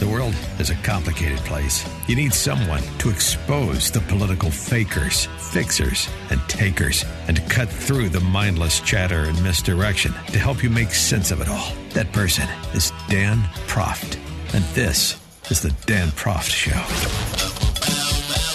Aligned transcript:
The 0.00 0.08
world 0.08 0.34
is 0.58 0.70
a 0.70 0.74
complicated 0.76 1.36
place. 1.40 1.86
You 2.08 2.16
need 2.16 2.32
someone 2.32 2.80
to 3.00 3.10
expose 3.10 3.90
the 3.90 4.00
political 4.00 4.50
fakers, 4.50 5.26
fixers, 5.52 6.08
and 6.30 6.40
takers, 6.48 7.04
and 7.28 7.36
to 7.36 7.42
cut 7.50 7.68
through 7.68 8.08
the 8.08 8.20
mindless 8.20 8.80
chatter 8.80 9.24
and 9.24 9.42
misdirection 9.42 10.14
to 10.28 10.38
help 10.38 10.62
you 10.62 10.70
make 10.70 10.92
sense 10.92 11.30
of 11.30 11.42
it 11.42 11.50
all. 11.50 11.74
That 11.90 12.10
person 12.12 12.48
is 12.72 12.94
Dan 13.10 13.42
Proft. 13.66 14.16
And 14.54 14.64
this 14.72 15.20
is 15.50 15.60
the 15.60 15.70
Dan 15.84 16.08
Proft 16.08 16.48
Show. 16.48 16.80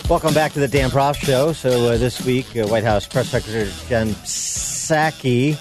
Welcome 0.09 0.33
back 0.33 0.51
to 0.53 0.59
the 0.59 0.67
Dan 0.67 0.89
Proft 0.89 1.23
Show. 1.23 1.53
So 1.53 1.91
uh, 1.91 1.97
this 1.99 2.25
week, 2.25 2.57
uh, 2.57 2.65
White 2.65 2.83
House 2.83 3.07
Press 3.07 3.29
Secretary 3.29 3.69
Jen 3.87 4.15
Psaki 4.15 5.59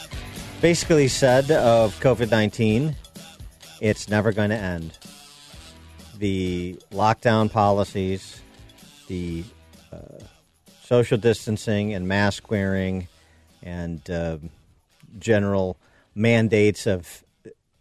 basically 0.62 1.08
said 1.08 1.50
of 1.50 1.94
COVID 2.00 2.30
19, 2.30 2.96
it's 3.82 4.08
never 4.08 4.32
going 4.32 4.48
to 4.48 4.56
end 4.56 4.96
the 6.18 6.78
lockdown 6.92 7.50
policies, 7.50 8.40
the 9.08 9.44
uh, 9.92 9.98
social 10.82 11.18
distancing 11.18 11.94
and 11.94 12.06
mask 12.06 12.50
wearing, 12.50 13.08
and 13.62 14.08
uh, 14.10 14.38
general 15.18 15.76
mandates 16.14 16.86
of 16.86 17.24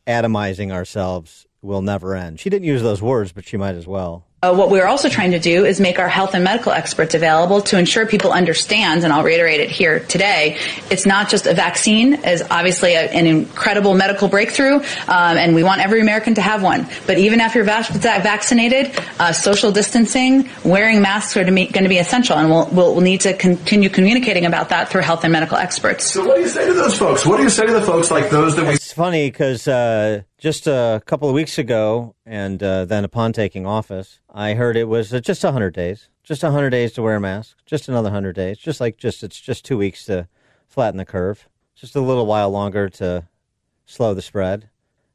atomizing 0.08 0.72
ourselves 0.72 1.48
will 1.62 1.82
never 1.82 2.16
end. 2.16 2.40
She 2.40 2.50
didn't 2.50 2.66
use 2.68 2.82
those 2.82 3.02
words, 3.02 3.32
but 3.32 3.46
she 3.46 3.58
might 3.58 3.76
as 3.76 3.88
well. 3.88 4.26
Uh, 4.44 4.54
what 4.54 4.70
we're 4.70 4.86
also 4.86 5.08
trying 5.08 5.32
to 5.32 5.40
do 5.40 5.64
is 5.64 5.80
make 5.80 6.00
our 6.00 6.10
health 6.10 6.36
and 6.36 6.44
medical 6.44 6.74
experts 6.74 7.16
available 7.16 7.62
to 7.62 7.80
ensure 7.80 8.06
people 8.06 8.34
understand, 8.34 9.06
and 9.06 9.14
I'll 9.14 9.24
reiterate 9.24 9.62
it 9.62 9.72
here 9.72 10.02
today, 10.02 10.58
it's 10.92 11.06
not 11.06 11.30
just 11.30 11.48
a 11.48 11.54
vaccine 11.54 12.16
is 12.16 12.44
obviously 12.52 12.94
a, 12.96 13.04
an 13.04 13.26
incredible 13.26 13.94
medical 13.94 14.28
breakthrough, 14.28 14.76
um, 15.08 15.38
and 15.38 15.56
we 15.56 15.64
want 15.64 15.80
every 15.80 16.02
American 16.02 16.36
to 16.36 16.42
have 16.42 16.62
one. 16.62 16.90
But 17.08 17.20
even 17.20 17.40
after 17.40 17.60
you're 17.60 17.66
vac- 17.66 17.88
vaccinated, 17.88 18.92
uh, 19.18 19.32
social 19.32 19.72
distancing, 19.72 20.50
wearing 20.66 21.02
masks 21.02 21.38
are 21.38 21.46
going 21.46 21.72
to 21.72 21.88
be 21.88 22.00
essential, 22.00 22.36
and 22.36 22.50
we'll, 22.50 22.66
we'll, 22.66 22.96
we'll 22.96 23.02
need 23.02 23.22
to 23.22 23.34
continue 23.34 23.88
communicating 23.88 24.46
about 24.46 24.68
that 24.70 24.90
through 24.90 25.04
health 25.04 25.24
and 25.24 25.32
medical 25.32 25.56
experts. 25.56 26.04
So 26.04 26.28
what 26.28 26.36
do 26.36 26.42
you 26.42 26.50
say 26.50 26.66
to 26.66 26.74
those 26.74 26.98
folks? 26.98 27.26
What 27.26 27.38
do 27.38 27.44
you 27.44 27.50
say 27.50 27.66
to 27.66 27.72
the 27.72 27.82
folks 27.82 28.12
like 28.12 28.30
those 28.30 28.58
that 28.58 28.68
we... 28.68 28.74
It's 28.74 28.92
funny 28.92 29.32
because 29.32 29.70
uh, 29.70 30.24
just 30.44 30.68
a 30.68 31.02
couple 31.06 31.30
of 31.30 31.34
weeks 31.34 31.58
ago, 31.58 32.16
and 32.26 32.62
uh, 32.62 32.84
then 32.84 33.06
upon 33.06 33.32
taking 33.32 33.66
office, 33.66 34.20
I 34.30 34.56
heard 34.56 34.76
it 34.76 34.90
was 34.90 35.14
uh, 35.14 35.22
just 35.22 35.42
100 35.42 35.74
days, 35.74 36.10
just 36.22 36.44
100 36.44 36.70
days 36.70 36.92
to 36.94 37.02
wear 37.02 37.16
a 37.16 37.22
mask, 37.22 37.56
just 37.66 37.88
another 37.88 38.08
100 38.08 38.36
days, 38.36 38.58
just 38.58 38.82
like 38.82 38.98
just 38.98 39.24
it's 39.24 39.40
just 39.40 39.64
two 39.64 39.78
weeks 39.78 40.04
to 40.04 40.28
flatten 40.68 40.98
the 40.98 41.06
curve, 41.06 41.48
just 41.76 41.96
a 41.96 42.02
little 42.02 42.26
while 42.26 42.50
longer 42.50 42.90
to 42.90 43.26
slow 43.86 44.14
the 44.14 44.22
spread. 44.22 44.70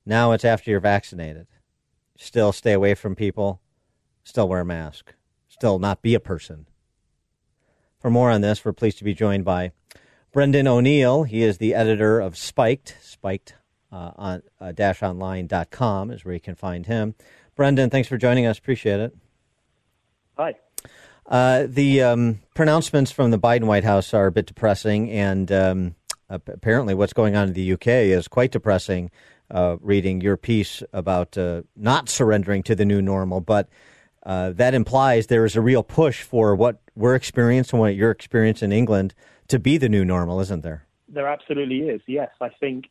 Now 0.07 0.33
it's 0.33 0.47
after 0.47 0.71
you're 0.71 0.81
vaccinated. 0.81 1.47
Still 2.17 2.51
stay 2.51 2.73
away 2.73 2.95
from 2.95 3.15
people, 3.15 3.61
still 4.25 4.49
wear 4.49 4.61
a 4.61 4.65
mask, 4.65 5.13
still 5.47 5.79
not 5.79 6.01
be 6.01 6.15
a 6.15 6.21
person. 6.21 6.65
For 8.01 8.11
more 8.11 8.31
on 8.31 8.41
this, 8.41 8.65
we're 8.65 8.73
pleased 8.73 8.97
to 8.97 9.05
be 9.05 9.13
joined 9.13 9.45
by 9.45 9.73
Brendan 10.33 10.67
O'Neill. 10.67 11.25
He 11.25 11.43
is 11.43 11.59
the 11.59 11.75
editor 11.75 12.19
of 12.19 12.39
Spiked, 12.39 12.97
Spiked 13.03 13.57
uh, 13.93 14.13
on 14.17 14.43
uh, 14.61 14.73
dashonline.com 14.73 16.11
is 16.11 16.25
where 16.25 16.35
you 16.35 16.41
can 16.41 16.55
find 16.55 16.87
him. 16.87 17.15
Brendan, 17.57 17.91
thanks 17.91 18.09
for 18.09 18.17
joining 18.17 18.47
us. 18.47 18.59
Appreciate 18.59 19.01
it. 19.01 19.17
Hi. 20.37 20.55
Uh, 21.27 21.67
the 21.69 22.03
um, 22.03 22.41
pronouncements 22.55 23.11
from 23.11 23.31
the 23.31 23.39
Biden 23.39 23.65
White 23.65 23.85
House 23.85 24.15
are 24.15 24.27
a 24.27 24.33
bit 24.33 24.47
depressing, 24.47 25.11
and 25.11 25.51
um, 25.53 25.95
apparently, 26.31 26.95
what's 26.95 27.13
going 27.13 27.37
on 27.37 27.49
in 27.49 27.55
the 27.55 27.73
UK 27.73 27.87
is 27.87 28.29
quite 28.29 28.53
depressing. 28.53 29.11
Uh, 29.51 29.79
reading 29.81 30.21
your 30.21 30.37
piece 30.37 30.83
about 30.93 31.39
uh, 31.39 31.63
not 31.75 32.11
surrendering 32.11 32.63
to 32.63 32.75
the 32.75 32.85
new 32.85 33.01
normal, 33.01 33.41
but 33.41 33.67
uh, 34.25 34.51
that 34.51 34.75
implies 34.75 35.29
there 35.29 35.47
is 35.47 35.57
a 35.57 35.61
real 35.63 35.83
push 35.83 36.23
for 36.23 36.55
what 36.55 36.83
we're 36.95 37.15
experiencing, 37.15 37.79
what 37.79 37.95
you're 37.95 38.11
experiencing 38.11 38.71
in 38.73 38.77
England, 38.77 39.15
to 39.49 39.59
be 39.59 39.79
the 39.79 39.89
new 39.89 40.05
normal, 40.05 40.39
isn't 40.41 40.63
there? 40.63 40.87
There 41.09 41.27
absolutely 41.27 41.89
is. 41.89 42.03
Yes, 42.07 42.29
I 42.43 42.51
think 42.61 42.91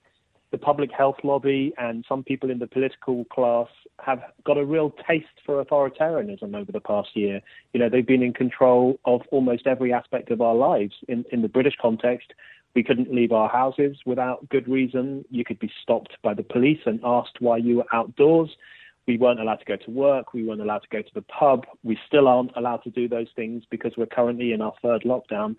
the 0.52 0.58
public 0.58 0.92
health 0.92 1.18
lobby 1.24 1.74
and 1.78 2.06
some 2.08 2.24
people 2.24 2.50
in 2.50 2.60
the 2.60 2.68
political 2.68 3.26
class 3.26 3.68
have 4.00 4.22
got 4.46 4.58
a 4.58 4.66
real 4.66 4.94
taste 5.08 5.26
for 5.46 5.64
authoritarianism 5.64 6.56
over 6.56 6.72
the 6.72 6.80
past 6.80 7.10
year. 7.16 7.42
You 7.74 7.80
know, 7.80 7.90
they've 7.90 8.08
been 8.08 8.24
in 8.24 8.34
control 8.34 9.00
of 9.06 9.22
almost 9.32 9.68
every 9.68 9.92
aspect 9.92 10.32
of 10.32 10.42
our 10.42 10.56
lives. 10.56 10.94
In, 11.10 11.26
in 11.32 11.42
the 11.42 11.50
British 11.50 11.76
context, 11.82 12.34
we 12.76 12.84
couldn't 12.84 13.14
leave 13.14 13.32
our 13.32 13.50
houses 13.50 13.98
without 14.06 14.48
good 14.50 14.68
reason. 14.68 15.26
You 15.30 15.44
could 15.44 15.60
be 15.60 15.72
stopped 15.82 16.16
by 16.24 16.34
the 16.34 16.44
police 16.44 16.80
and 16.86 17.00
asked 17.04 17.38
why 17.40 17.58
you 17.58 17.78
were 17.78 17.86
outdoors. 17.92 18.50
We 19.06 19.18
weren't 19.18 19.40
allowed 19.40 19.60
to 19.60 19.66
go 19.66 19.78
to 19.78 19.92
work. 19.92 20.34
We 20.34 20.46
weren't 20.46 20.62
allowed 20.62 20.84
to 20.84 20.90
go 20.90 21.02
to 21.02 21.14
the 21.14 21.24
pub. 21.24 21.66
We 21.84 21.98
still 22.08 22.28
aren't 22.28 22.56
allowed 22.56 22.84
to 22.84 22.90
do 22.90 23.08
those 23.08 23.28
things 23.36 23.64
because 23.70 23.94
we're 23.98 24.06
currently 24.06 24.54
in 24.54 24.62
our 24.62 24.74
third 24.82 25.04
lockdown. 25.04 25.56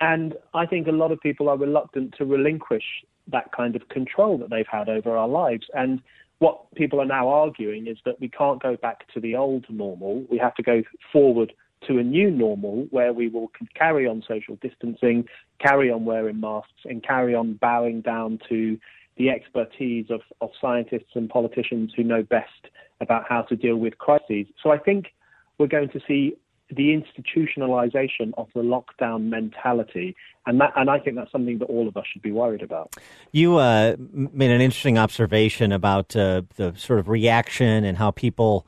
And 0.00 0.34
I 0.54 0.66
think 0.66 0.88
a 0.88 0.92
lot 0.92 1.12
of 1.12 1.20
people 1.20 1.48
are 1.48 1.56
reluctant 1.56 2.14
to 2.18 2.24
relinquish 2.24 2.84
that 3.32 3.52
kind 3.52 3.76
of 3.76 3.88
control 3.88 4.38
that 4.38 4.50
they've 4.50 4.66
had 4.70 4.88
over 4.88 5.16
our 5.16 5.28
lives. 5.28 5.66
And 5.74 6.00
what 6.38 6.72
people 6.74 7.00
are 7.00 7.06
now 7.06 7.28
arguing 7.28 7.86
is 7.86 7.98
that 8.04 8.20
we 8.20 8.28
can't 8.28 8.62
go 8.62 8.76
back 8.76 9.10
to 9.14 9.20
the 9.20 9.36
old 9.36 9.64
normal. 9.68 10.24
We 10.30 10.38
have 10.38 10.54
to 10.56 10.62
go 10.62 10.82
forward 11.12 11.52
to 11.86 11.98
a 11.98 12.02
new 12.02 12.30
normal 12.30 12.86
where 12.90 13.12
we 13.12 13.28
will 13.28 13.50
carry 13.74 14.06
on 14.06 14.22
social 14.26 14.56
distancing, 14.56 15.24
carry 15.60 15.90
on 15.90 16.04
wearing 16.04 16.40
masks, 16.40 16.84
and 16.84 17.02
carry 17.02 17.34
on 17.34 17.54
bowing 17.54 18.00
down 18.00 18.38
to 18.48 18.78
the 19.16 19.30
expertise 19.30 20.06
of, 20.10 20.20
of 20.40 20.50
scientists 20.60 21.12
and 21.14 21.28
politicians 21.28 21.92
who 21.96 22.04
know 22.04 22.22
best 22.22 22.68
about 23.00 23.24
how 23.28 23.42
to 23.42 23.56
deal 23.56 23.76
with 23.76 23.98
crises. 23.98 24.46
So 24.62 24.70
I 24.70 24.78
think 24.78 25.06
we're 25.58 25.66
going 25.66 25.88
to 25.90 26.00
see 26.06 26.36
the 26.70 27.00
institutionalization 27.00 28.32
of 28.36 28.48
the 28.54 28.60
lockdown 28.60 29.28
mentality, 29.28 30.16
and 30.46 30.60
that, 30.60 30.72
and 30.76 30.90
I 30.90 30.98
think 30.98 31.16
that's 31.16 31.30
something 31.30 31.58
that 31.58 31.66
all 31.66 31.86
of 31.86 31.96
us 31.96 32.04
should 32.12 32.22
be 32.22 32.32
worried 32.32 32.62
about. 32.62 32.96
You 33.32 33.56
uh, 33.56 33.96
made 33.98 34.50
an 34.50 34.60
interesting 34.60 34.98
observation 34.98 35.72
about 35.72 36.16
uh, 36.16 36.42
the 36.56 36.74
sort 36.76 36.98
of 36.98 37.08
reaction 37.08 37.84
and 37.84 37.96
how 37.96 38.10
people 38.10 38.66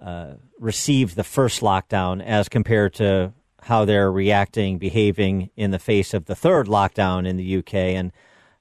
uh, 0.00 0.34
received 0.58 1.16
the 1.16 1.24
first 1.24 1.60
lockdown 1.60 2.24
as 2.24 2.48
compared 2.48 2.94
to 2.94 3.32
how 3.62 3.84
they're 3.84 4.10
reacting, 4.10 4.78
behaving 4.78 5.50
in 5.56 5.70
the 5.70 5.78
face 5.78 6.14
of 6.14 6.24
the 6.24 6.34
third 6.34 6.66
lockdown 6.66 7.26
in 7.26 7.36
the 7.36 7.58
UK, 7.58 7.74
and 7.74 8.12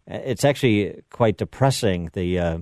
it's 0.07 0.43
actually 0.43 1.03
quite 1.09 1.37
depressing 1.37 2.09
the 2.13 2.39
uh, 2.39 2.57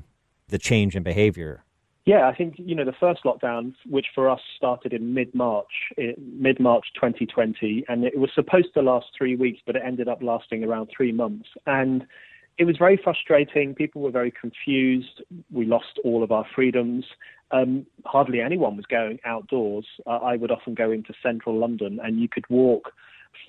the 0.49 0.59
change 0.59 0.95
in 0.95 1.03
behavior. 1.03 1.64
Yeah, 2.05 2.27
I 2.27 2.35
think 2.35 2.55
you 2.57 2.75
know 2.75 2.85
the 2.85 2.93
first 2.99 3.23
lockdown, 3.23 3.73
which 3.89 4.05
for 4.13 4.29
us 4.29 4.39
started 4.55 4.93
in 4.93 5.16
mid 5.16 5.33
March, 5.33 5.71
mid 5.97 6.59
March 6.59 6.85
2020, 6.93 7.83
and 7.88 8.05
it 8.05 8.19
was 8.19 8.29
supposed 8.35 8.73
to 8.75 8.81
last 8.83 9.07
three 9.17 9.35
weeks, 9.35 9.59
but 9.66 9.75
it 9.75 9.81
ended 9.83 10.07
up 10.07 10.21
lasting 10.21 10.63
around 10.63 10.89
three 10.95 11.11
months, 11.11 11.49
and 11.66 12.05
it 12.59 12.66
was 12.66 12.77
very 12.77 12.99
frustrating. 13.03 13.73
People 13.73 14.03
were 14.03 14.11
very 14.11 14.31
confused. 14.31 15.23
We 15.51 15.66
lost 15.66 15.99
all 16.03 16.23
of 16.23 16.31
our 16.31 16.45
freedoms. 16.53 17.05
Um, 17.49 17.88
hardly 18.05 18.40
anyone 18.40 18.78
was 18.78 18.85
going 18.85 19.19
outdoors. 19.25 19.85
Uh, 20.05 20.17
I 20.17 20.35
would 20.35 20.52
often 20.52 20.75
go 20.75 20.91
into 20.91 21.11
central 21.23 21.57
London, 21.57 21.99
and 22.03 22.19
you 22.19 22.29
could 22.29 22.47
walk 22.49 22.91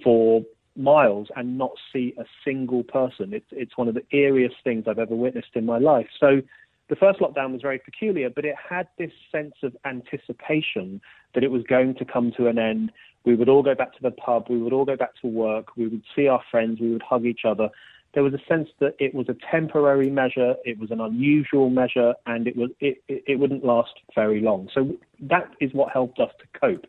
for 0.02 0.42
miles 0.76 1.28
and 1.36 1.58
not 1.58 1.72
see 1.92 2.14
a 2.18 2.24
single 2.42 2.84
person. 2.84 3.34
It's 3.34 3.46
it's 3.50 3.76
one 3.76 3.88
of 3.88 3.94
the 3.94 4.04
eeriest 4.14 4.62
things 4.64 4.84
I've 4.88 4.98
ever 4.98 5.14
witnessed 5.14 5.54
in 5.54 5.66
my 5.66 5.78
life. 5.78 6.08
So 6.18 6.40
the 6.88 6.96
first 6.96 7.18
lockdown 7.20 7.52
was 7.52 7.62
very 7.62 7.78
peculiar, 7.78 8.30
but 8.30 8.44
it 8.44 8.54
had 8.56 8.88
this 8.98 9.10
sense 9.32 9.54
of 9.62 9.76
anticipation 9.84 11.00
that 11.34 11.42
it 11.42 11.50
was 11.50 11.62
going 11.64 11.94
to 11.96 12.04
come 12.04 12.32
to 12.36 12.46
an 12.46 12.58
end. 12.58 12.92
We 13.24 13.34
would 13.34 13.48
all 13.48 13.62
go 13.62 13.74
back 13.74 13.92
to 13.96 14.02
the 14.02 14.12
pub, 14.12 14.46
we 14.48 14.58
would 14.58 14.72
all 14.72 14.84
go 14.84 14.96
back 14.96 15.14
to 15.22 15.26
work, 15.26 15.76
we 15.76 15.88
would 15.88 16.02
see 16.14 16.28
our 16.28 16.42
friends, 16.50 16.78
we 16.80 16.92
would 16.92 17.02
hug 17.02 17.26
each 17.26 17.40
other. 17.44 17.70
There 18.14 18.22
was 18.22 18.34
a 18.34 18.40
sense 18.48 18.68
that 18.78 18.94
it 18.98 19.14
was 19.14 19.28
a 19.28 19.36
temporary 19.50 20.10
measure, 20.10 20.54
it 20.64 20.78
was 20.78 20.90
an 20.90 21.00
unusual 21.00 21.70
measure, 21.70 22.14
and 22.24 22.46
it 22.46 22.56
was 22.56 22.70
it, 22.80 23.02
it, 23.08 23.24
it 23.26 23.38
wouldn't 23.38 23.64
last 23.64 23.92
very 24.14 24.40
long. 24.40 24.68
So 24.72 24.96
that 25.20 25.50
is 25.60 25.74
what 25.74 25.92
helped 25.92 26.20
us 26.20 26.30
to 26.38 26.58
cope. 26.58 26.86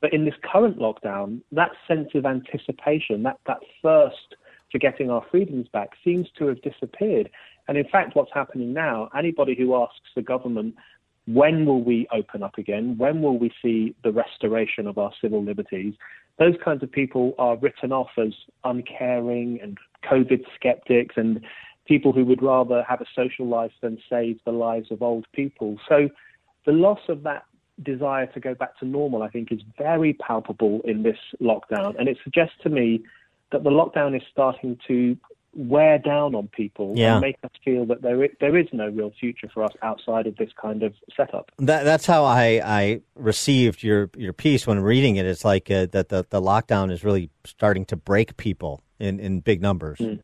But 0.00 0.12
in 0.12 0.24
this 0.24 0.34
current 0.42 0.78
lockdown, 0.78 1.40
that 1.52 1.70
sense 1.86 2.08
of 2.14 2.26
anticipation, 2.26 3.22
that, 3.22 3.38
that 3.46 3.60
thirst 3.82 4.36
for 4.72 4.78
getting 4.78 5.10
our 5.10 5.24
freedoms 5.30 5.68
back 5.68 5.90
seems 6.02 6.26
to 6.38 6.46
have 6.48 6.60
disappeared. 6.62 7.30
And 7.68 7.78
in 7.78 7.86
fact, 7.88 8.14
what's 8.14 8.30
happening 8.32 8.72
now, 8.72 9.08
anybody 9.16 9.54
who 9.56 9.74
asks 9.74 10.10
the 10.14 10.22
government 10.22 10.74
When 11.26 11.64
will 11.64 11.82
we 11.82 12.06
open 12.12 12.42
up 12.42 12.58
again? 12.58 12.96
When 12.98 13.22
will 13.22 13.38
we 13.38 13.50
see 13.62 13.94
the 14.04 14.12
restoration 14.12 14.86
of 14.86 14.98
our 14.98 15.10
civil 15.20 15.42
liberties? 15.42 15.94
Those 16.38 16.54
kinds 16.62 16.82
of 16.82 16.92
people 16.92 17.34
are 17.38 17.56
written 17.56 17.92
off 17.92 18.10
as 18.18 18.34
uncaring 18.64 19.58
and 19.62 19.78
COVID 20.04 20.42
skeptics 20.54 21.14
and 21.16 21.40
people 21.86 22.12
who 22.12 22.24
would 22.24 22.42
rather 22.42 22.84
have 22.88 23.00
a 23.00 23.06
social 23.14 23.46
life 23.46 23.72
than 23.80 23.98
save 24.10 24.38
the 24.44 24.52
lives 24.52 24.90
of 24.90 25.02
old 25.02 25.26
people. 25.32 25.78
So 25.88 26.08
the 26.66 26.72
loss 26.72 27.00
of 27.08 27.22
that 27.22 27.44
desire 27.82 28.26
to 28.26 28.40
go 28.40 28.54
back 28.54 28.78
to 28.78 28.84
normal, 28.84 29.22
I 29.22 29.28
think, 29.28 29.50
is 29.50 29.60
very 29.78 30.14
palpable 30.14 30.80
in 30.84 31.02
this 31.02 31.18
lockdown. 31.40 31.98
And 31.98 32.08
it 32.08 32.18
suggests 32.22 32.54
to 32.62 32.68
me 32.68 33.02
that 33.52 33.64
the 33.64 33.70
lockdown 33.70 34.16
is 34.16 34.22
starting 34.30 34.78
to 34.88 35.16
wear 35.54 35.98
down 35.98 36.34
on 36.34 36.48
people 36.48 36.92
yeah. 36.96 37.14
and 37.14 37.20
make 37.20 37.36
us 37.44 37.50
feel 37.64 37.86
that 37.86 38.02
there 38.02 38.24
is, 38.24 38.30
there 38.40 38.56
is 38.56 38.66
no 38.72 38.88
real 38.88 39.12
future 39.18 39.48
for 39.52 39.64
us 39.64 39.72
outside 39.82 40.26
of 40.26 40.36
this 40.36 40.50
kind 40.60 40.82
of 40.82 40.94
setup. 41.16 41.50
That, 41.58 41.84
that's 41.84 42.06
how 42.06 42.24
I, 42.24 42.60
I 42.64 43.00
received 43.14 43.82
your, 43.82 44.10
your 44.16 44.32
piece 44.32 44.66
when 44.66 44.80
reading 44.80 45.16
it. 45.16 45.26
It's 45.26 45.44
like 45.44 45.70
uh, 45.70 45.86
that 45.92 46.08
the, 46.08 46.26
the 46.28 46.40
lockdown 46.40 46.90
is 46.90 47.04
really 47.04 47.30
starting 47.44 47.84
to 47.86 47.96
break 47.96 48.36
people 48.36 48.82
in, 48.98 49.20
in 49.20 49.40
big 49.40 49.62
numbers. 49.62 49.98
Mm. 49.98 50.20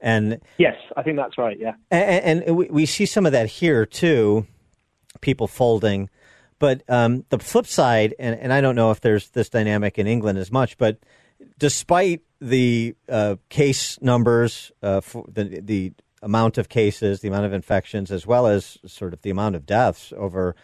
And 0.00 0.40
yes, 0.56 0.76
I 0.96 1.02
think 1.02 1.16
that's 1.16 1.36
right. 1.36 1.58
Yeah, 1.58 1.74
and, 1.90 2.42
and 2.42 2.56
we, 2.56 2.66
we 2.70 2.86
see 2.86 3.04
some 3.04 3.26
of 3.26 3.32
that 3.32 3.48
here 3.48 3.84
too. 3.84 4.46
People 5.20 5.46
folding, 5.46 6.08
but 6.58 6.82
um, 6.88 7.26
the 7.28 7.38
flip 7.38 7.66
side, 7.66 8.14
and, 8.18 8.38
and 8.40 8.52
I 8.52 8.62
don't 8.62 8.76
know 8.76 8.92
if 8.92 9.02
there's 9.02 9.28
this 9.30 9.50
dynamic 9.50 9.98
in 9.98 10.06
England 10.06 10.38
as 10.38 10.50
much, 10.50 10.78
but 10.78 10.98
despite 11.58 12.22
the 12.40 12.94
uh, 13.08 13.36
case 13.48 14.00
numbers, 14.00 14.72
uh, 14.82 15.00
the 15.28 15.60
the 15.62 15.92
amount 16.22 16.58
of 16.58 16.68
cases, 16.68 17.20
the 17.20 17.28
amount 17.28 17.46
of 17.46 17.52
infections, 17.52 18.10
as 18.10 18.26
well 18.26 18.46
as 18.46 18.78
sort 18.86 19.12
of 19.12 19.22
the 19.22 19.30
amount 19.30 19.56
of 19.56 19.66
deaths 19.66 20.12
over 20.16 20.54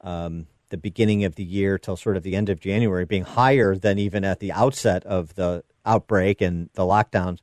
um, 0.00 0.46
the 0.70 0.76
beginning 0.76 1.24
of 1.24 1.34
the 1.34 1.44
year 1.44 1.78
till 1.78 1.96
sort 1.96 2.16
of 2.16 2.22
the 2.22 2.34
end 2.34 2.48
of 2.48 2.60
January, 2.60 3.04
being 3.04 3.24
higher 3.24 3.74
than 3.74 3.98
even 3.98 4.24
at 4.24 4.40
the 4.40 4.52
outset 4.52 5.04
of 5.04 5.34
the 5.34 5.62
outbreak 5.84 6.40
and 6.40 6.70
the 6.74 6.82
lockdowns. 6.82 7.38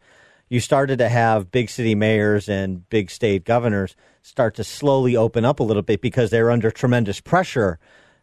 You 0.48 0.60
started 0.60 0.98
to 0.98 1.10
have 1.10 1.52
big 1.52 1.70
city 1.70 1.94
mayors 1.94 2.50
and 2.50 2.90
big 2.90 3.12
state 3.12 3.46
governors 3.46 3.96
start 4.24 4.56
to 4.56 4.64
slowly 4.64 5.16
open 5.16 5.46
up 5.46 5.60
a 5.60 5.64
little 5.64 5.84
bit 5.84 6.02
because 6.02 6.32
they're 6.32 6.50
under 6.50 6.72
tremendous 6.72 7.22
pressure 7.22 7.80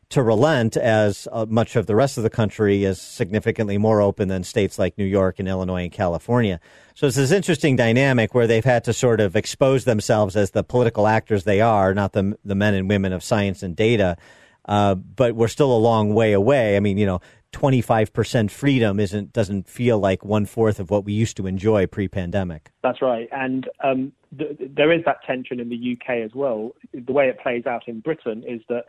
to 0.08 0.22
relent 0.22 0.76
as 0.76 1.26
uh, 1.32 1.46
much 1.48 1.74
of 1.74 1.86
the 1.86 1.96
rest 1.96 2.16
of 2.16 2.22
the 2.22 2.30
country 2.30 2.84
is 2.84 3.00
significantly 3.00 3.76
more 3.76 4.00
open 4.00 4.28
than 4.28 4.44
states 4.44 4.78
like 4.78 4.96
New 4.96 5.04
York 5.04 5.38
and 5.38 5.48
Illinois 5.48 5.82
and 5.82 5.92
California. 5.92 6.60
So 6.94 7.08
it's 7.08 7.16
this 7.16 7.32
interesting 7.32 7.74
dynamic 7.74 8.34
where 8.34 8.46
they've 8.46 8.64
had 8.64 8.84
to 8.84 8.92
sort 8.92 9.20
of 9.20 9.34
expose 9.34 9.84
themselves 9.84 10.36
as 10.36 10.52
the 10.52 10.62
political 10.62 11.06
actors 11.08 11.44
they 11.44 11.60
are, 11.60 11.92
not 11.92 12.12
the, 12.12 12.38
the 12.44 12.54
men 12.54 12.74
and 12.74 12.88
women 12.88 13.12
of 13.12 13.24
science 13.24 13.62
and 13.62 13.74
data. 13.74 14.16
Uh, 14.64 14.94
but 14.94 15.34
we're 15.34 15.48
still 15.48 15.72
a 15.72 15.78
long 15.78 16.14
way 16.14 16.32
away. 16.32 16.76
I 16.76 16.80
mean, 16.80 16.98
you 16.98 17.06
know, 17.06 17.20
25% 17.52 18.50
freedom 18.50 19.00
isn't 19.00 19.32
doesn't 19.32 19.68
feel 19.68 19.98
like 19.98 20.24
one 20.24 20.44
fourth 20.44 20.78
of 20.78 20.90
what 20.90 21.04
we 21.04 21.12
used 21.12 21.36
to 21.38 21.46
enjoy 21.46 21.86
pre-pandemic. 21.86 22.70
That's 22.82 23.00
right, 23.00 23.28
and 23.32 23.68
um, 23.82 24.12
th- 24.36 24.58
there 24.58 24.92
is 24.92 25.04
that 25.06 25.18
tension 25.26 25.58
in 25.60 25.70
the 25.70 25.96
UK 25.96 26.22
as 26.24 26.32
well. 26.34 26.72
The 26.92 27.12
way 27.12 27.28
it 27.28 27.40
plays 27.40 27.64
out 27.64 27.84
in 27.86 28.00
Britain 28.00 28.44
is 28.46 28.60
that 28.68 28.84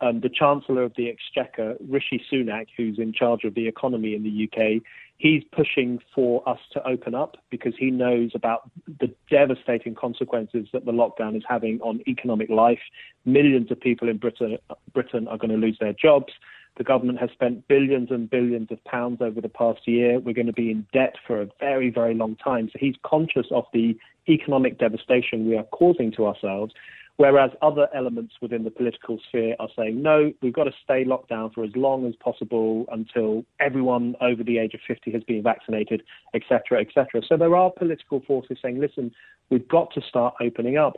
um, 0.00 0.20
the 0.20 0.28
Chancellor 0.28 0.82
of 0.82 0.92
the 0.96 1.08
Exchequer, 1.08 1.76
Rishi 1.88 2.22
Sunak, 2.32 2.66
who's 2.76 2.98
in 2.98 3.12
charge 3.12 3.44
of 3.44 3.54
the 3.54 3.68
economy 3.68 4.14
in 4.14 4.22
the 4.22 4.48
UK, 4.48 4.82
he's 5.18 5.42
pushing 5.52 5.98
for 6.14 6.46
us 6.48 6.58
to 6.72 6.86
open 6.88 7.14
up 7.14 7.36
because 7.50 7.74
he 7.78 7.90
knows 7.90 8.30
about 8.34 8.70
the 8.98 9.14
devastating 9.30 9.94
consequences 9.94 10.66
that 10.72 10.86
the 10.86 10.92
lockdown 10.92 11.36
is 11.36 11.42
having 11.46 11.80
on 11.82 12.00
economic 12.08 12.48
life. 12.48 12.80
Millions 13.26 13.70
of 13.70 13.78
people 13.78 14.08
in 14.08 14.16
Britain, 14.16 14.56
Britain 14.94 15.28
are 15.28 15.36
going 15.36 15.50
to 15.50 15.56
lose 15.56 15.76
their 15.78 15.92
jobs. 15.92 16.32
The 16.78 16.84
government 16.84 17.18
has 17.20 17.30
spent 17.32 17.68
billions 17.68 18.10
and 18.10 18.30
billions 18.30 18.68
of 18.70 18.82
pounds 18.84 19.20
over 19.20 19.42
the 19.42 19.50
past 19.50 19.86
year. 19.86 20.18
We're 20.18 20.32
going 20.32 20.46
to 20.46 20.52
be 20.52 20.70
in 20.70 20.86
debt 20.94 21.16
for 21.26 21.42
a 21.42 21.48
very, 21.58 21.90
very 21.90 22.14
long 22.14 22.36
time. 22.36 22.70
So 22.72 22.78
he's 22.78 22.94
conscious 23.04 23.46
of 23.50 23.64
the 23.74 23.98
economic 24.28 24.78
devastation 24.78 25.46
we 25.46 25.58
are 25.58 25.64
causing 25.64 26.10
to 26.12 26.26
ourselves. 26.26 26.72
Whereas 27.16 27.50
other 27.60 27.88
elements 27.94 28.34
within 28.40 28.64
the 28.64 28.70
political 28.70 29.18
sphere 29.28 29.54
are 29.60 29.68
saying, 29.76 30.00
no, 30.00 30.32
we've 30.40 30.54
got 30.54 30.64
to 30.64 30.72
stay 30.82 31.04
locked 31.04 31.28
down 31.28 31.50
for 31.50 31.64
as 31.64 31.70
long 31.76 32.06
as 32.06 32.14
possible 32.16 32.86
until 32.90 33.44
everyone 33.60 34.16
over 34.22 34.42
the 34.42 34.58
age 34.58 34.72
of 34.72 34.80
50 34.86 35.12
has 35.12 35.22
been 35.24 35.42
vaccinated, 35.42 36.02
etc., 36.34 36.80
etc. 36.80 37.20
So 37.28 37.36
there 37.36 37.54
are 37.54 37.70
political 37.70 38.20
forces 38.26 38.58
saying, 38.62 38.80
listen, 38.80 39.12
we've 39.50 39.68
got 39.68 39.92
to 39.94 40.00
start 40.00 40.34
opening 40.40 40.78
up. 40.78 40.94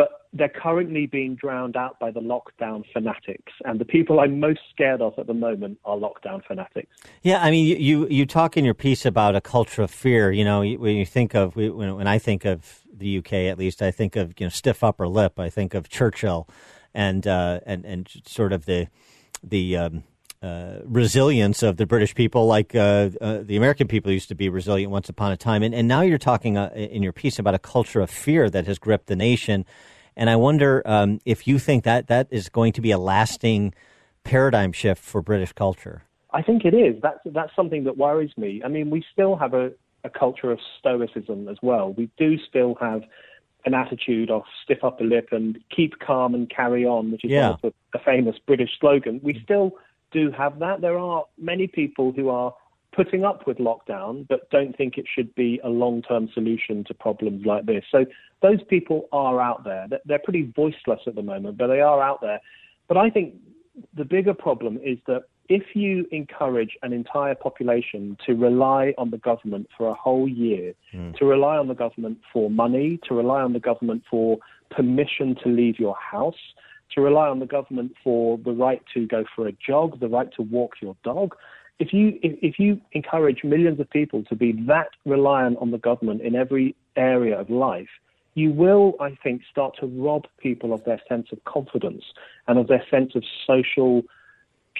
But 0.00 0.28
they're 0.32 0.48
currently 0.48 1.06
being 1.06 1.34
drowned 1.34 1.76
out 1.76 1.98
by 1.98 2.10
the 2.10 2.20
lockdown 2.20 2.84
fanatics. 2.92 3.52
And 3.64 3.78
the 3.78 3.84
people 3.84 4.20
I'm 4.20 4.40
most 4.40 4.60
scared 4.70 5.02
of 5.02 5.18
at 5.18 5.26
the 5.26 5.34
moment 5.34 5.78
are 5.84 5.96
lockdown 5.96 6.42
fanatics. 6.46 6.96
Yeah, 7.22 7.42
I 7.42 7.50
mean, 7.50 7.66
you, 7.66 8.06
you 8.08 8.24
talk 8.24 8.56
in 8.56 8.64
your 8.64 8.74
piece 8.74 9.04
about 9.04 9.34
a 9.36 9.40
culture 9.40 9.82
of 9.82 9.90
fear. 9.90 10.30
You 10.30 10.44
know, 10.44 10.60
when 10.60 10.96
you 10.96 11.04
think 11.04 11.34
of, 11.34 11.56
when, 11.56 11.96
when 11.96 12.06
I 12.06 12.18
think 12.18 12.44
of 12.44 12.80
the 13.00 13.18
UK 13.18 13.32
at 13.32 13.58
least. 13.58 13.82
I 13.82 13.90
think 13.90 14.14
of 14.14 14.34
you 14.38 14.46
know 14.46 14.50
stiff 14.50 14.84
upper 14.84 15.08
lip. 15.08 15.40
I 15.40 15.50
think 15.50 15.74
of 15.74 15.88
Churchill, 15.88 16.48
and 16.94 17.26
uh, 17.26 17.60
and 17.66 17.84
and 17.84 18.08
sort 18.24 18.52
of 18.52 18.66
the 18.66 18.86
the 19.42 19.76
um, 19.76 20.04
uh, 20.42 20.76
resilience 20.84 21.62
of 21.62 21.76
the 21.76 21.86
British 21.86 22.14
people, 22.14 22.46
like 22.46 22.74
uh, 22.74 23.10
uh, 23.20 23.38
the 23.42 23.56
American 23.56 23.86
people 23.86 24.10
used 24.10 24.28
to 24.28 24.34
be 24.34 24.48
resilient 24.48 24.90
once 24.90 25.08
upon 25.08 25.32
a 25.32 25.36
time. 25.36 25.62
And 25.62 25.74
and 25.74 25.86
now 25.86 26.00
you're 26.00 26.18
talking 26.18 26.56
uh, 26.56 26.70
in 26.74 27.02
your 27.02 27.12
piece 27.12 27.38
about 27.38 27.54
a 27.54 27.58
culture 27.58 28.00
of 28.00 28.10
fear 28.10 28.48
that 28.48 28.66
has 28.66 28.78
gripped 28.78 29.06
the 29.06 29.16
nation. 29.16 29.66
And 30.16 30.30
I 30.30 30.36
wonder 30.36 30.82
um, 30.86 31.20
if 31.24 31.46
you 31.46 31.58
think 31.58 31.84
that 31.84 32.08
that 32.08 32.26
is 32.30 32.48
going 32.48 32.72
to 32.72 32.80
be 32.80 32.90
a 32.90 32.98
lasting 32.98 33.74
paradigm 34.24 34.72
shift 34.72 35.02
for 35.02 35.22
British 35.22 35.52
culture. 35.52 36.04
I 36.32 36.42
think 36.42 36.64
it 36.64 36.74
is. 36.74 37.00
That's 37.02 37.18
that's 37.26 37.54
something 37.54 37.84
that 37.84 37.96
worries 37.96 38.32
me. 38.36 38.62
I 38.64 38.68
mean, 38.68 38.90
we 38.90 39.04
still 39.12 39.36
have 39.36 39.54
a 39.54 39.72
a 40.04 40.10
culture 40.10 40.50
of 40.50 40.58
stoicism 40.78 41.48
as 41.48 41.58
well. 41.62 41.92
We 41.92 42.08
do 42.16 42.38
still 42.48 42.76
have 42.80 43.02
an 43.66 43.74
attitude 43.74 44.30
of 44.30 44.42
stiff 44.64 44.82
upper 44.82 45.04
lip 45.04 45.28
and 45.32 45.58
keep 45.74 45.98
calm 45.98 46.34
and 46.34 46.48
carry 46.48 46.86
on, 46.86 47.10
which 47.10 47.24
is 47.24 47.30
yeah. 47.30 47.50
one 47.50 47.52
of 47.52 47.60
the, 47.60 47.72
the 47.92 47.98
famous 47.98 48.36
British 48.46 48.70
slogan. 48.80 49.20
We 49.22 49.38
still 49.44 49.76
do 50.12 50.30
have 50.30 50.58
that. 50.58 50.80
There 50.80 50.98
are 50.98 51.24
many 51.38 51.66
people 51.66 52.12
who 52.12 52.28
are 52.28 52.54
putting 52.94 53.24
up 53.24 53.46
with 53.46 53.58
lockdown 53.58 54.26
but 54.28 54.50
don't 54.50 54.76
think 54.76 54.98
it 54.98 55.06
should 55.12 55.32
be 55.34 55.60
a 55.62 55.68
long 55.68 56.02
term 56.02 56.28
solution 56.34 56.84
to 56.84 56.94
problems 56.94 57.46
like 57.46 57.66
this. 57.66 57.84
So 57.90 58.04
those 58.42 58.62
people 58.68 59.08
are 59.12 59.40
out 59.40 59.64
there. 59.64 59.86
They're 60.04 60.18
pretty 60.18 60.52
voiceless 60.54 61.00
at 61.06 61.14
the 61.14 61.22
moment, 61.22 61.58
but 61.58 61.68
they 61.68 61.80
are 61.80 62.02
out 62.02 62.20
there. 62.20 62.40
But 62.88 62.96
I 62.96 63.10
think 63.10 63.34
the 63.94 64.04
bigger 64.04 64.34
problem 64.34 64.78
is 64.82 64.98
that 65.06 65.24
if 65.48 65.74
you 65.74 66.06
encourage 66.12 66.76
an 66.82 66.92
entire 66.92 67.34
population 67.34 68.16
to 68.24 68.34
rely 68.34 68.94
on 68.98 69.10
the 69.10 69.18
government 69.18 69.68
for 69.76 69.88
a 69.88 69.94
whole 69.94 70.28
year, 70.28 70.74
mm. 70.94 71.14
to 71.16 71.24
rely 71.24 71.56
on 71.56 71.66
the 71.66 71.74
government 71.74 72.18
for 72.32 72.48
money, 72.48 73.00
to 73.08 73.14
rely 73.14 73.42
on 73.42 73.52
the 73.52 73.60
government 73.60 74.04
for 74.08 74.38
permission 74.70 75.36
to 75.42 75.48
leave 75.48 75.78
your 75.78 75.96
house, 75.96 76.38
to 76.94 77.00
rely 77.00 77.28
on 77.28 77.38
the 77.38 77.46
government 77.46 77.92
for 78.02 78.38
the 78.38 78.52
right 78.52 78.82
to 78.94 79.06
go 79.06 79.24
for 79.34 79.46
a 79.46 79.52
jog, 79.52 80.00
the 80.00 80.08
right 80.08 80.32
to 80.34 80.42
walk 80.42 80.74
your 80.80 80.96
dog, 81.04 81.34
if 81.78 81.92
you 81.92 82.18
if, 82.22 82.38
if 82.42 82.58
you 82.58 82.80
encourage 82.92 83.42
millions 83.42 83.80
of 83.80 83.88
people 83.90 84.22
to 84.24 84.36
be 84.36 84.52
that 84.66 84.90
reliant 85.04 85.58
on 85.58 85.70
the 85.70 85.78
government 85.78 86.20
in 86.20 86.34
every 86.34 86.76
area 86.96 87.38
of 87.38 87.48
life, 87.48 87.88
you 88.34 88.52
will, 88.52 88.94
I 89.00 89.16
think, 89.22 89.42
start 89.50 89.76
to 89.80 89.86
rob 89.86 90.26
people 90.38 90.72
of 90.72 90.84
their 90.84 91.00
sense 91.08 91.28
of 91.32 91.42
confidence 91.44 92.04
and 92.46 92.58
of 92.58 92.68
their 92.68 92.84
sense 92.90 93.14
of 93.14 93.24
social 93.46 94.02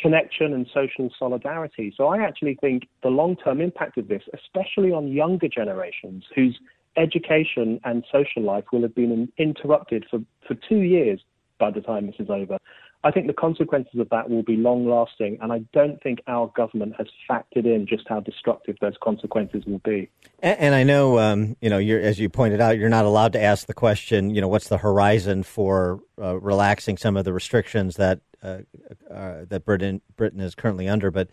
connection 0.00 0.52
and 0.52 0.66
social 0.72 1.10
solidarity. 1.18 1.92
So 1.96 2.08
I 2.08 2.22
actually 2.22 2.56
think 2.60 2.88
the 3.02 3.08
long 3.08 3.36
term 3.36 3.60
impact 3.60 3.98
of 3.98 4.08
this, 4.08 4.22
especially 4.34 4.92
on 4.92 5.08
younger 5.08 5.48
generations 5.48 6.24
whose 6.34 6.58
education 6.96 7.80
and 7.84 8.04
social 8.10 8.42
life 8.42 8.64
will 8.72 8.82
have 8.82 8.94
been 8.94 9.32
interrupted 9.38 10.04
for, 10.10 10.20
for 10.46 10.54
two 10.68 10.80
years 10.80 11.20
by 11.60 11.70
the 11.70 11.80
time 11.80 12.06
this 12.06 12.16
is 12.18 12.28
over. 12.28 12.58
I 13.02 13.10
think 13.10 13.28
the 13.28 13.32
consequences 13.32 13.98
of 13.98 14.10
that 14.10 14.28
will 14.28 14.42
be 14.42 14.56
long 14.56 14.86
lasting, 14.86 15.38
and 15.40 15.52
I 15.52 15.60
don't 15.72 16.02
think 16.02 16.20
our 16.26 16.48
government 16.54 16.94
has 16.98 17.06
factored 17.28 17.64
in 17.64 17.86
just 17.86 18.02
how 18.06 18.20
destructive 18.20 18.76
those 18.80 18.96
consequences 19.02 19.64
will 19.64 19.78
be. 19.78 20.10
And, 20.40 20.58
and 20.58 20.74
I 20.74 20.82
know, 20.82 21.18
um, 21.18 21.56
you 21.62 21.70
know, 21.70 21.78
as 21.78 22.18
you 22.18 22.28
pointed 22.28 22.60
out, 22.60 22.76
you're 22.76 22.90
not 22.90 23.06
allowed 23.06 23.32
to 23.34 23.42
ask 23.42 23.66
the 23.66 23.74
question, 23.74 24.34
you 24.34 24.40
know, 24.42 24.48
what's 24.48 24.68
the 24.68 24.78
horizon 24.78 25.44
for 25.44 26.00
uh, 26.20 26.38
relaxing 26.40 26.98
some 26.98 27.16
of 27.16 27.24
the 27.24 27.32
restrictions 27.32 27.96
that 27.96 28.20
uh, 28.42 28.58
uh, 29.10 29.44
that 29.48 29.64
Britain 29.64 30.02
Britain 30.16 30.40
is 30.40 30.54
currently 30.54 30.88
under, 30.88 31.10
but. 31.10 31.28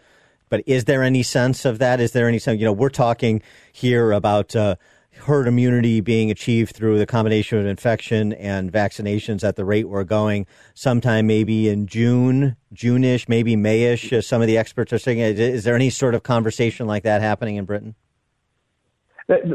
But 0.50 0.64
is 0.66 0.86
there 0.86 1.04
any 1.04 1.24
sense 1.24 1.66
of 1.66 1.80
that? 1.80 2.00
Is 2.00 2.14
there 2.14 2.26
any 2.26 2.40
sense? 2.40 2.58
You 2.58 2.64
know, 2.64 2.72
we're 2.72 2.88
talking 2.88 3.42
here 3.74 4.14
about 4.14 4.56
uh, 4.56 4.78
herd 5.20 5.48
immunity 5.48 6.02
being 6.02 6.32
achieved 6.32 6.76
through 6.76 6.98
the 6.98 7.06
combination 7.06 7.60
of 7.60 7.66
infection 7.66 8.34
and 8.34 8.72
vaccinations 8.72 9.44
at 9.44 9.56
the 9.56 9.66
rate 9.66 9.90
we're 9.90 10.04
going 10.04 10.46
sometime 10.74 11.28
maybe 11.28 11.70
in 11.70 11.88
June, 11.88 12.56
June-ish, 12.74 13.28
maybe 13.28 13.56
May-ish. 13.56 14.14
Uh, 14.14 14.22
some 14.22 14.42
of 14.42 14.48
the 14.48 14.58
experts 14.58 14.94
are 14.94 15.00
saying, 15.00 15.20
is 15.20 15.64
there 15.64 15.76
any 15.76 15.90
sort 15.90 16.16
of 16.16 16.24
conversation 16.24 16.88
like 16.88 17.04
that 17.04 17.22
happening 17.22 17.56
in 17.56 17.66
Britain? 17.66 17.96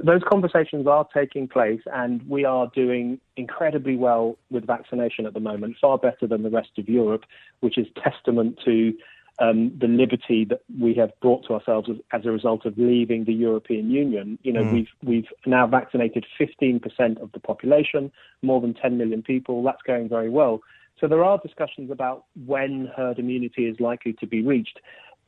those 0.05 0.21
conversations 0.29 0.87
are 0.87 1.07
taking 1.15 1.49
place, 1.49 1.81
and 1.87 2.23
we 2.29 2.45
are 2.45 2.71
doing 2.75 3.19
incredibly 3.37 3.97
well 3.97 4.37
with 4.51 4.67
vaccination 4.67 5.25
at 5.25 5.33
the 5.33 5.41
moment, 5.41 5.77
far 5.81 5.97
better 5.97 6.27
than 6.27 6.43
the 6.43 6.51
rest 6.51 6.71
of 6.77 6.89
Europe, 6.89 7.25
which 7.61 7.79
is 7.79 7.87
testament 8.03 8.59
to 8.65 8.93
um, 9.43 9.77
the 9.79 9.89
liberty 9.89 10.47
that 10.49 10.61
we 10.81 10.95
have 10.95 11.11
brought 11.21 11.45
to 11.47 11.55
ourselves 11.55 11.89
as, 11.91 11.97
as, 12.13 12.27
a 12.27 12.31
result 12.31 12.65
of 12.65 12.79
leaving 12.79 13.25
the 13.25 13.33
European 13.33 13.91
Union. 13.91 14.39
You 14.43 14.53
know, 14.53 14.63
mm. 14.63 14.73
we've 14.73 14.89
we've 15.03 15.29
now 15.47 15.67
vaccinated 15.67 16.25
15% 16.41 17.21
of 17.21 17.33
the 17.33 17.41
population, 17.41 18.13
more 18.43 18.61
than 18.61 18.73
10 18.73 18.97
million 18.97 19.23
people. 19.23 19.63
That's 19.65 19.83
going 19.85 20.09
very 20.09 20.31
well. 20.31 20.61
So 21.01 21.09
there 21.09 21.25
are 21.25 21.39
discussions 21.39 21.91
about 21.91 22.27
when 22.47 22.89
herd 22.97 23.19
immunity 23.19 23.67
is 23.67 23.81
likely 23.81 24.13
to 24.21 24.27
be 24.27 24.43
reached. 24.43 24.79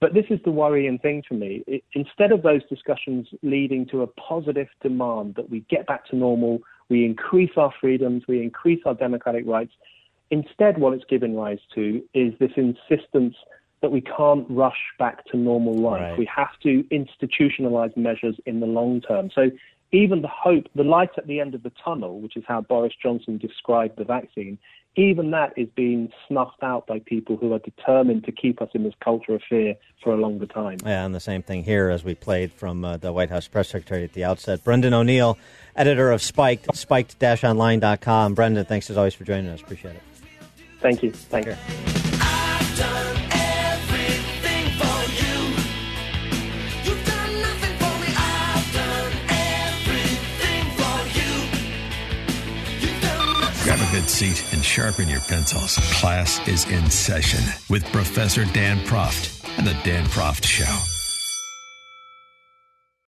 But 0.01 0.15
this 0.15 0.27
is 0.31 0.39
the 0.45 0.53
worrying 0.53 0.99
thing 0.99 1.25
for 1.27 1.35
me. 1.35 1.65
It, 1.67 1.83
instead 1.95 2.31
of 2.31 2.43
those 2.43 2.63
discussions 2.69 3.27
leading 3.43 3.87
to 3.87 4.03
a 4.03 4.07
positive 4.07 4.69
demand 4.81 5.35
that 5.37 5.51
we 5.51 5.65
get 5.69 5.87
back 5.87 6.07
to 6.11 6.17
normal, 6.17 6.61
we 6.89 7.05
increase 7.05 7.53
our 7.57 7.73
freedoms, 7.81 8.23
we 8.29 8.43
increase 8.43 8.81
our 8.87 8.95
democratic 8.95 9.45
rights, 9.47 9.73
instead, 10.31 10.79
what 10.79 10.95
it's 10.95 11.05
given 11.09 11.35
rise 11.35 11.59
to 11.75 12.03
is 12.13 12.33
this 12.39 12.53
insistence 12.57 13.35
that 13.85 13.93
we 13.93 14.01
can't 14.01 14.47
rush 14.49 14.79
back 14.99 15.27
to 15.27 15.37
normal 15.37 15.75
life. 15.75 16.01
Right. 16.01 16.19
We 16.19 16.25
have 16.35 16.59
to 16.63 16.83
institutionalize 16.85 17.95
measures 17.99 18.35
in 18.47 18.61
the 18.61 18.67
long 18.67 19.03
term. 19.03 19.31
So 19.35 19.51
even 19.93 20.23
the 20.23 20.29
hope, 20.29 20.69
the 20.75 20.85
light 20.85 21.11
at 21.19 21.27
the 21.27 21.39
end 21.39 21.55
of 21.55 21.63
the 21.63 21.73
tunnel, 21.85 22.19
which 22.23 22.35
is 22.35 22.45
how 22.49 22.63
Boris 22.63 22.95
Johnson 23.01 23.37
described 23.37 23.99
the 23.99 24.05
vaccine, 24.05 24.57
even 24.97 25.33
that 25.33 25.53
is 25.59 25.69
being 25.75 26.11
snuffed 26.27 26.63
out 26.63 26.87
by 26.87 26.99
people 27.01 27.37
who 27.37 27.53
are 27.53 27.59
determined 27.59 28.25
to 28.25 28.33
keep 28.33 28.63
us 28.63 28.71
in 28.73 28.85
this 28.85 28.95
culture 29.05 29.35
of 29.35 29.43
fear 29.47 29.75
for 30.03 30.15
a 30.15 30.17
longer 30.17 30.47
time. 30.47 30.79
Yeah, 30.83 31.05
and 31.05 31.15
the 31.15 31.21
same 31.21 31.43
thing 31.43 31.63
here 31.63 31.91
as 31.91 32.05
we 32.05 32.15
played 32.15 32.53
from 32.55 32.87
uh, 32.87 32.97
the 32.97 33.13
White 33.13 33.29
House 33.29 33.47
press 33.49 33.69
secretary 33.69 34.05
at 34.05 34.15
the 34.15 34.25
outset. 34.25 34.65
Brendan 34.65 34.95
O'Neill, 34.95 35.37
editor 35.77 36.11
of 36.11 36.23
Spiked, 36.23 36.75
spiked-online.com. 36.75 38.35
Brendan, 38.35 38.65
thanks 38.65 38.89
as 38.89 38.97
always 38.97 39.13
for 39.13 39.25
joining 39.25 39.51
us. 39.51 39.61
Appreciate 39.61 39.97
it. 39.97 40.03
Thank 40.81 41.03
you. 41.03 41.13
Thank 41.13 41.47
you. 41.49 42.04
Good 53.95 54.11
seat 54.11 54.45
and 54.53 54.65
sharpen 54.65 55.09
your 55.09 55.21
pencils. 55.21 55.77
Class 56.01 56.41
is 56.49 56.69
in 56.69 56.91
session 56.91 57.39
with 57.71 57.85
Professor 57.93 58.45
Dan 58.47 58.79
Proft 58.87 59.49
and 59.57 59.65
the 59.65 59.77
Dan 59.85 60.05
Proft 60.07 60.45
Show. 60.45 60.94